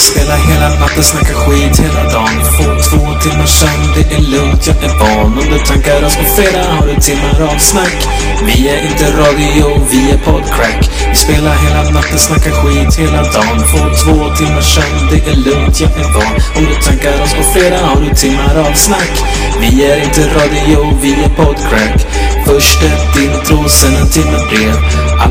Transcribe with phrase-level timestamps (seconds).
[0.00, 2.36] spelar hela natten, snackar skit hela dagen.
[2.56, 5.38] Får två timmar sömn, det är lugnt, jag är van.
[5.38, 7.98] Om du tankar oss på fredag har du timmar av snack.
[8.46, 10.90] Vi är inte radio, vi är podcrack.
[11.10, 13.60] Vi spelar hela natten, snackar skit hela dagen.
[13.72, 16.36] Får två timmar sömn, det är lugnt, jag är van.
[16.56, 19.14] Om du tankar oss på fredag har du timmar av snack.
[19.60, 22.06] Vi är inte radio, vi är podcrack.
[22.46, 24.76] Först ett intro, sen en timme brev.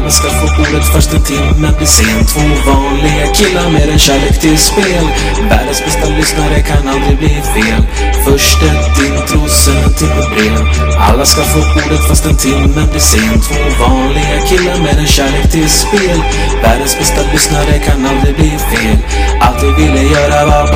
[0.10, 2.26] Alla ska få ordet först en timme blir sen.
[2.26, 5.06] Två vanliga killar med en kärlek till spel.
[5.50, 7.84] Världens bästa lyssnare kan aldrig bli fel.
[8.26, 10.58] Först ett intro, sen en timme brev.
[11.00, 13.42] Alla ska få ordet fast en timme blir sen.
[13.42, 16.22] Två vanliga killar med en kärlek till spel.
[16.64, 18.98] Världens bästa lyssnare kan aldrig bli fel.
[19.42, 20.70] Allt vi ville göra var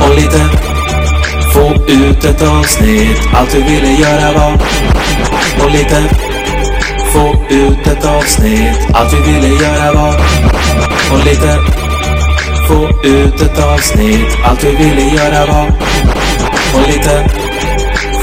[0.00, 0.40] och lite
[1.54, 3.20] få ut ett avsnitt.
[3.34, 4.52] Allt vi ville göra var
[5.64, 6.02] och lite
[7.50, 8.78] ut ett avsnitt.
[8.94, 10.14] Allt vi ville göra var
[11.12, 11.58] och lite
[12.68, 14.38] få ut ett avsnitt.
[14.44, 15.66] Allt vi ville göra var
[16.74, 17.28] och lite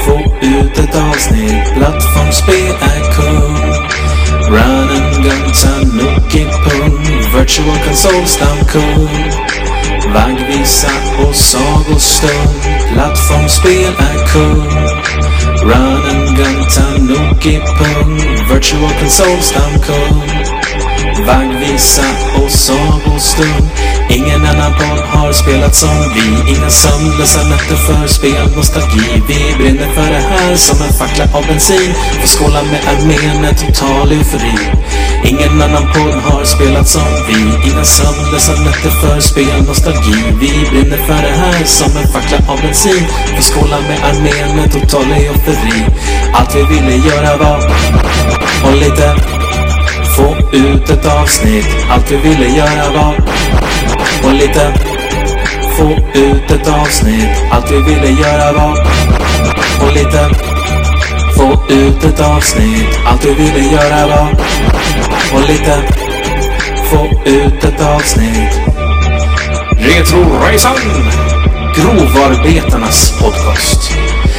[0.04, 1.74] få ut ett avsnitt.
[1.74, 3.58] Plattformsspel är kung.
[4.50, 7.06] Run and gun, Tanuki pung.
[7.34, 9.08] Virtual console stamkung.
[10.14, 12.62] Vaggvisa och sagostund.
[12.92, 14.68] Plattformsspel är kung.
[15.62, 18.37] Run and gun, Tanuki pung.
[18.48, 20.22] Virtual console stamkung.
[21.26, 22.02] Vaggvisa
[22.36, 23.68] och sagostund.
[24.10, 26.52] Ingen annan podd har spelat som vi.
[26.52, 29.22] Inga sömnlösa nätter för spel, nostalgi.
[29.28, 31.94] Vi brinner för det här som en fackla av bensin.
[32.20, 34.58] Får skåla med armén, en total eufori.
[35.24, 37.68] Ingen annan podd har spelat som vi.
[37.70, 40.14] Inga sömnlösa nätter för spel, nostalgi.
[40.40, 43.06] Vi brinner för det här som en fackla av bensin.
[43.36, 45.86] Vi skålar med armén, med total eufori.
[46.32, 47.58] Allt vi ville göra var
[48.64, 49.16] och lite
[50.16, 51.66] få ut ett avsnitt.
[51.90, 53.14] Allt vi ville göra var
[54.24, 54.72] och lite
[55.76, 57.30] få ut ett avsnitt.
[57.50, 58.86] Allt vi ville göra var
[59.80, 60.30] och lite
[61.36, 62.88] få ut ett avsnitt.
[63.06, 64.28] Allt vi ville göra var
[65.32, 66.07] och lite få
[67.28, 68.60] ut ett avsnitt.
[69.78, 70.76] Retroresan!
[71.76, 73.92] Grovarbetarnas podcast.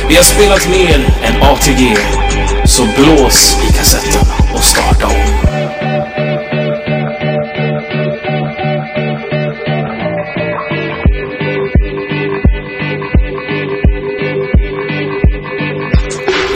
[0.07, 1.97] Vi har spelat mer än ATG,
[2.65, 5.13] så blås i kassetten och starta om.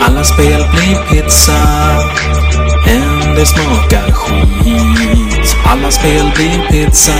[0.01, 1.57] Alla spel blir pizza,
[2.87, 5.22] en det smakar skit.
[5.73, 7.13] Alla spel blir pizza,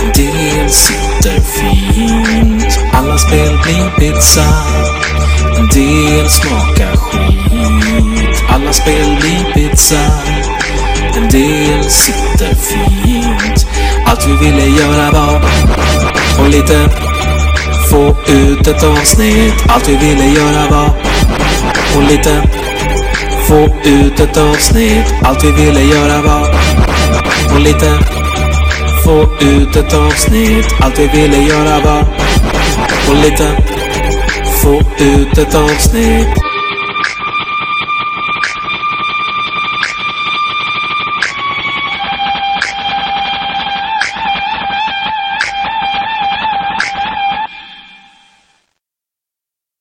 [0.00, 2.78] en del sitter fint.
[2.92, 4.44] Alla spel blir pizza,
[5.58, 8.44] en del smakar skit.
[8.48, 10.00] Alla spel blir pizza,
[11.16, 13.66] en del sitter fint.
[14.06, 15.40] Allt vi ville göra var
[16.38, 16.88] och lite
[17.90, 19.54] få ut ett avsnitt.
[19.68, 20.90] Allt vi ville göra var
[21.96, 22.42] och lite
[23.48, 25.14] få ut ett avsnitt.
[25.22, 26.53] Allt vi ville göra var
[27.54, 27.98] och lite
[29.04, 30.66] få ut ett avsnitt.
[30.80, 32.00] Allt vi ville göra var
[33.08, 33.56] och lite
[34.62, 36.43] få ut ett avsnitt.